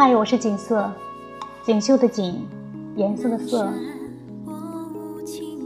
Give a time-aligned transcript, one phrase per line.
[0.00, 0.88] 嗨，我是锦瑟，
[1.64, 2.46] 锦绣的锦，
[2.94, 3.68] 颜色的色。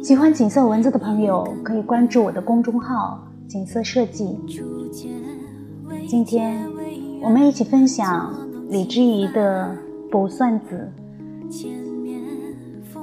[0.03, 4.39] 喜欢锦瑟文字的朋友可以关注我的公众号“锦瑟设计”。
[6.09, 6.67] 今天
[7.21, 8.35] 我们一起分享
[8.71, 9.77] 李之仪的
[10.11, 10.91] 《卜算子》。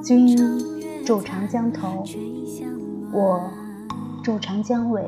[0.04, 0.36] 君
[1.06, 2.04] 住长江头，
[3.14, 3.40] 我
[4.24, 5.04] 住长江尾。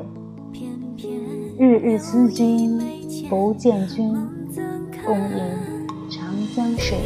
[1.58, 2.80] 日日思君
[3.28, 4.14] 不见君，
[5.04, 5.81] 共饮。
[6.54, 6.98] 江水，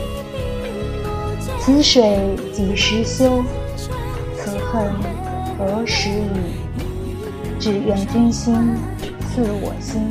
[1.60, 2.18] 此水
[2.52, 3.44] 几时休？
[4.36, 4.92] 此恨
[5.56, 7.60] 何时已？
[7.60, 8.54] 只愿君心
[9.28, 10.08] 似我心，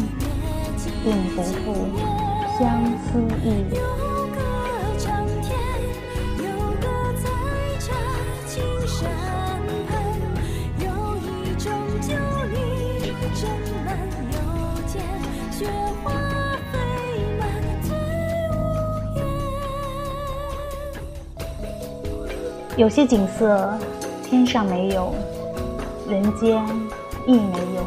[1.04, 1.54] 定不负
[2.58, 4.05] 相思意。
[22.78, 23.74] 有些景色，
[24.22, 25.14] 天上没有，
[26.10, 26.62] 人间
[27.26, 27.82] 亦没有，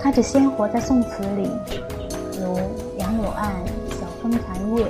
[0.00, 1.48] 它只鲜活在宋词里，
[2.40, 2.58] 如
[2.98, 3.52] 杨柳岸，
[3.88, 4.84] 晓风残月；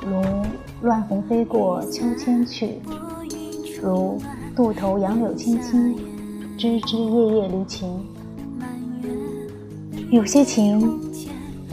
[0.00, 0.22] 如
[0.80, 2.80] 乱红飞过秋千去；
[3.82, 4.18] 如
[4.56, 5.94] 渡头杨柳青青，
[6.56, 8.06] 枝枝叶叶离情。
[10.10, 10.98] 有些情，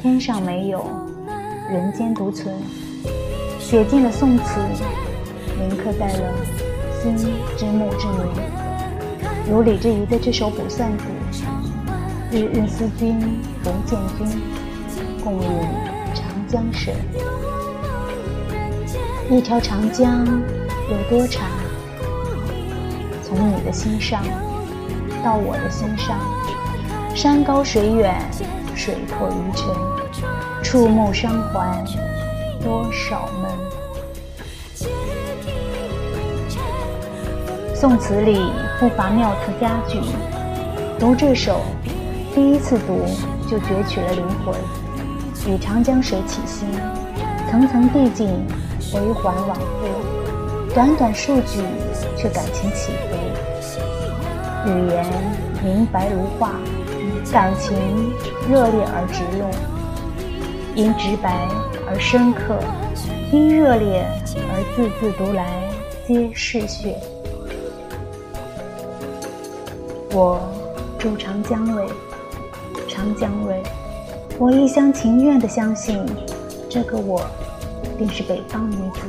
[0.02, 0.86] 天上没有，
[1.70, 2.54] 人间独存，
[3.58, 4.60] 写进了宋词。
[5.60, 6.34] 铭刻在了
[7.02, 7.18] 心
[7.58, 8.32] 之目之明，
[9.52, 11.04] 如李之仪的这首《卜算子》：
[12.32, 13.20] 日日思君
[13.62, 14.42] 不见君，
[15.22, 15.50] 共饮
[16.16, 16.94] 长江水。
[19.30, 20.26] 一条长江
[20.90, 21.46] 有多长？
[23.22, 24.24] 从你的心上
[25.22, 26.18] 到我的心上，
[27.14, 28.16] 山高水远，
[28.76, 29.68] 水阔鱼沉，
[30.64, 31.84] 触目伤怀，
[32.64, 33.52] 多少闷。
[37.80, 38.38] 宋词里
[38.78, 40.02] 不乏妙词佳句，
[41.00, 41.62] 读这首，
[42.36, 43.06] 第一次读
[43.50, 44.54] 就攫取了灵魂。
[45.48, 46.68] 与长江水起兴，
[47.50, 48.28] 层层递进，
[48.92, 51.62] 回环往复，短短数句
[52.18, 54.70] 却感情起伏。
[54.70, 55.06] 语言
[55.64, 56.52] 明白如画，
[57.32, 57.78] 感情
[58.52, 59.48] 热烈而直露，
[60.76, 61.48] 因直白
[61.88, 62.60] 而深刻，
[63.32, 65.46] 因热烈而字字读来
[66.06, 66.98] 皆是血。
[70.12, 70.42] 我
[70.98, 71.88] 住长江尾，
[72.88, 73.62] 长江尾，
[74.40, 76.04] 我一厢情愿地相信，
[76.68, 77.22] 这个我
[77.96, 79.02] 定是北方女子。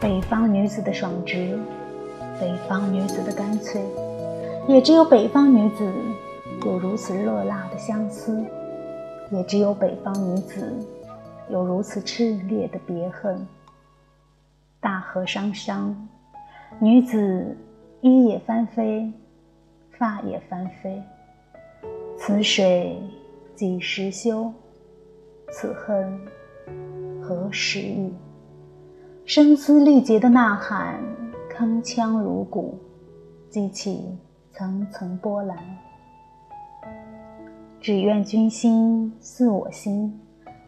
[0.00, 1.58] 北方女子的爽直，
[2.40, 3.82] 北方女子的干脆，
[4.66, 5.86] 也只有北方女子
[6.64, 8.42] 有如此热辣的相思，
[9.30, 10.72] 也只有北方女子
[11.50, 13.46] 有如此炽烈的别恨。
[14.80, 16.08] 大河汤汤，
[16.78, 17.54] 女子
[18.00, 19.12] 衣也翻飞。
[19.98, 21.02] 发也翻飞，
[22.16, 22.98] 此水
[23.54, 24.52] 几时休？
[25.50, 26.18] 此恨
[27.20, 28.12] 何时已？
[29.24, 31.00] 声嘶力竭的呐喊，
[31.50, 32.78] 铿锵如鼓，
[33.48, 34.18] 激起
[34.52, 35.56] 层层波澜。
[37.80, 40.18] 只愿君心似我心，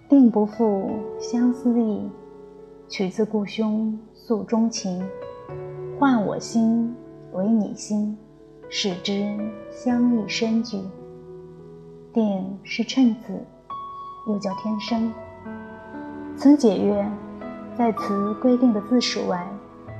[0.08, 2.08] 定不负相思意。
[2.88, 5.04] 取自故兄诉衷情，
[5.98, 6.94] 换我心
[7.32, 8.16] 为你心。
[8.68, 9.36] 使之
[9.70, 10.80] 相异深具。
[12.12, 13.38] 定是称子，
[14.26, 15.12] 又叫天生。
[16.34, 17.06] 此解曰，
[17.76, 19.46] 在词规定的字数外，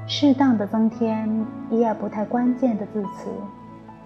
[0.07, 3.29] 适当的增添一二不太关键的字词，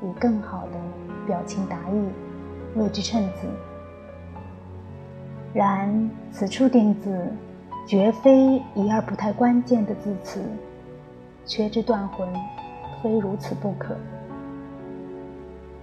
[0.02, 0.78] 以更好的
[1.24, 3.46] 表情达意，谓之称子。
[5.54, 7.32] 然此处定字，
[7.86, 10.42] 绝非一二不太关键的字词，
[11.46, 12.28] 缺之断魂，
[13.02, 13.96] 非如此不可。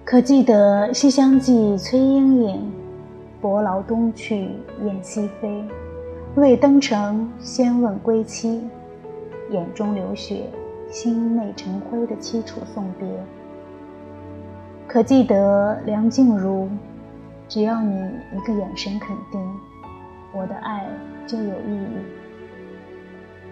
[0.09, 2.71] 可记得《西厢记》崔莺莺
[3.41, 4.51] “伯劳东去
[4.85, 5.61] 雁西飞，
[6.35, 8.61] 未登城先问归期，
[9.49, 10.45] 眼中流血，
[10.89, 13.05] 心内成灰”的凄楚送别。
[14.87, 16.69] 可记得梁静茹
[17.49, 19.41] “只要你一个眼神肯定，
[20.33, 20.87] 我的爱
[21.27, 21.97] 就有意义。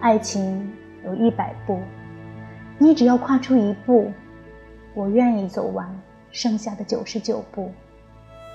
[0.00, 0.72] 爱情
[1.04, 1.78] 有一百步，
[2.78, 4.10] 你只要跨出一步，
[4.94, 5.86] 我愿意走完。”
[6.36, 7.72] 剩下的九十九步，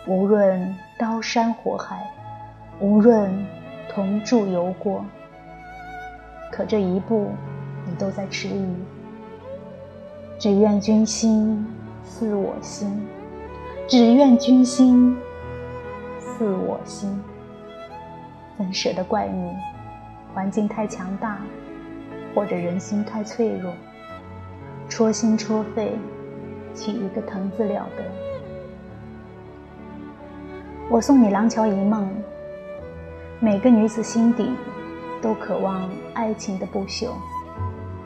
[0.06, 2.07] 无论刀山火海，
[2.80, 3.33] 无论
[3.89, 5.04] 同住游过，
[6.51, 7.31] 可这一步
[7.88, 8.75] 你都在迟疑。
[10.38, 11.66] 只愿君心
[12.06, 13.04] 似我心，
[13.88, 15.18] 只愿君心
[16.19, 17.19] 似我心。
[18.60, 19.56] 怎舍得怪你，
[20.36, 21.39] 环境太强大，
[22.36, 23.74] 或者人心太脆弱，
[24.88, 25.98] 戳心戳肺，
[26.74, 28.04] 起一个疼字了得。
[30.90, 32.04] 我送你《廊桥遗梦》，
[33.40, 34.52] 每个女子心底
[35.22, 37.10] 都渴望爱情的不朽。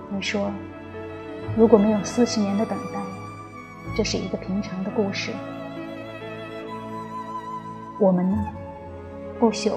[0.10, 0.52] 你说，
[1.58, 3.00] 如果没有四十年的等待，
[3.96, 5.32] 这是一个平常的故事。
[8.00, 8.38] 我们呢？
[9.40, 9.74] 不朽，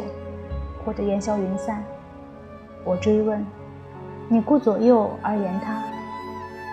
[0.85, 1.83] 或者烟消云散？
[2.85, 3.45] 我追问，
[4.29, 5.83] 你顾左右而言他。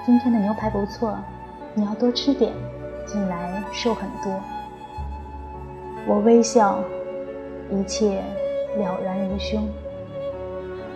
[0.06, 1.18] 今天的牛排不错，
[1.78, 2.54] 你要多吃点，
[3.06, 4.42] 近来瘦很多。
[6.08, 6.80] 我微笑，
[7.70, 8.24] 一切
[8.78, 9.68] 了然于胸。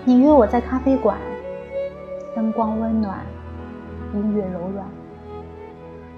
[0.05, 1.17] 你约我在咖啡馆，
[2.33, 3.19] 灯光温暖，
[4.13, 4.87] 音乐柔软，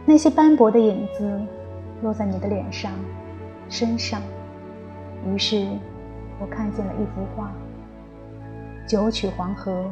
[0.05, 1.41] 那些斑驳的影子
[2.03, 2.91] 落在你的脸上、
[3.67, 4.21] 身上。
[5.25, 5.65] 于是，
[6.39, 7.51] 我看见了一幅画：
[8.87, 9.85] 九曲黄河，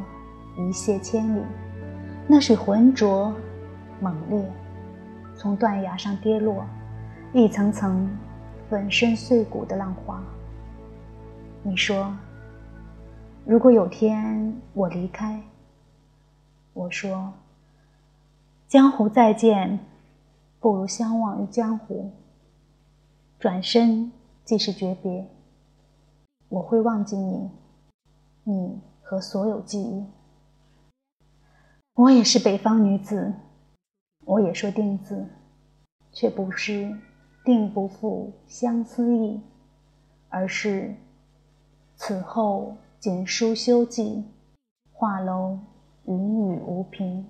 [0.58, 1.42] 一泻千里。
[2.28, 3.34] 那水浑浊、
[4.00, 4.40] 猛烈，
[5.40, 6.66] 从断崖上跌落，
[7.34, 8.10] 一层层。
[8.70, 10.22] 粉身碎骨的浪花。
[11.64, 12.16] 你说，
[13.44, 15.42] 如果有天我离开，
[16.74, 17.34] 我说，
[18.68, 19.80] 江湖再见，
[20.60, 22.12] 不如相忘于江湖。
[23.40, 24.12] 转身
[24.46, 25.28] 即是诀别，
[26.50, 27.50] 我会忘记你，
[28.44, 30.06] 你和所有记忆。
[31.96, 33.34] 我也是北方女子，
[34.30, 35.26] 我也说定字，
[36.12, 36.96] 却不是。
[37.44, 39.42] 定不负相思意，
[40.28, 40.94] 而是
[41.96, 44.24] 此后锦书休记，
[44.92, 45.58] 画楼
[46.04, 47.26] 云雨无凭。